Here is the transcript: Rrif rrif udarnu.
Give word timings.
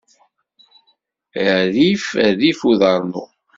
Rrif 1.73 2.03
rrif 2.37 2.59
udarnu. 2.69 3.23